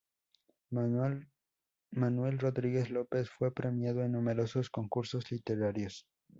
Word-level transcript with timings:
Manuel 0.71 1.29
Rodríguez 2.39 2.89
López 2.89 3.29
fue 3.29 3.53
premiado 3.53 4.01
en 4.01 4.13
numerosos 4.13 4.71
concursos 4.71 5.29
literarios. 5.29 6.07